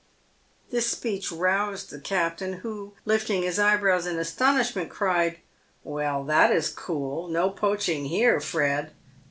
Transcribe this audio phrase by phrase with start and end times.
[0.71, 5.37] This speech roused the captain, who, lifting his eyebrows in asto nishment, cried,"
[5.83, 7.27] Well, that is cool!
[7.27, 8.93] No poaching here, Fred."